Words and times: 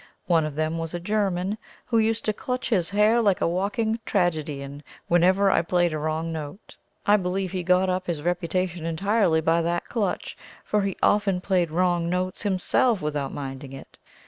One 0.25 0.45
of 0.47 0.55
them 0.55 0.79
was 0.79 0.95
a 0.95 0.99
German, 0.99 1.59
who 1.85 1.99
used 1.99 2.25
to 2.25 2.33
clutch 2.33 2.69
his 2.69 2.89
hair 2.89 3.21
like 3.21 3.39
a 3.39 3.47
walking 3.47 3.99
tragedian 4.03 4.81
whenever 5.07 5.51
I 5.51 5.61
played 5.61 5.93
a 5.93 5.99
wrong 5.99 6.33
note. 6.33 6.75
I 7.05 7.17
believe 7.17 7.51
he 7.51 7.61
got 7.61 7.87
up 7.87 8.07
his 8.07 8.23
reputation 8.23 8.83
entirely 8.83 9.41
by 9.41 9.61
that 9.61 9.85
clutch, 9.89 10.35
for 10.63 10.81
he 10.81 10.97
often 11.03 11.39
played 11.39 11.69
wrong 11.69 12.09
notes 12.09 12.41
himself 12.41 12.99
without 12.99 13.31
minding 13.31 13.73
it. 13.73 13.99